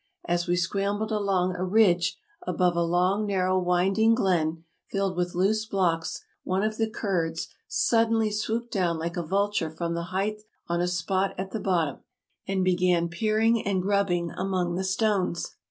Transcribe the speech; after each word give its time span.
As 0.25 0.47
we 0.47 0.55
scrambled 0.55 1.11
along 1.11 1.55
a 1.55 1.63
ridge 1.63 2.17
above 2.47 2.75
a 2.75 2.81
long, 2.81 3.27
narrow, 3.27 3.59
winding 3.59 4.15
glen 4.15 4.63
filled 4.89 5.15
with 5.15 5.35
loose 5.35 5.67
blocks, 5.67 6.23
one 6.43 6.63
of 6.63 6.77
the 6.77 6.89
Kurds 6.89 7.49
suddenly 7.67 8.31
swooped 8.31 8.71
down 8.71 8.97
like 8.97 9.15
a 9.15 9.21
vulture 9.21 9.69
from 9.69 9.93
the 9.93 10.05
height 10.05 10.41
on 10.67 10.81
a 10.81 10.87
spot 10.87 11.35
at 11.37 11.51
the 11.51 11.59
bottom, 11.59 11.99
and 12.47 12.63
began 12.63 13.09
peering 13.09 13.63
and 13.63 13.83
grubbing 13.83 14.31
among 14.31 14.73
the 14.73 14.83
stones. 14.83 15.51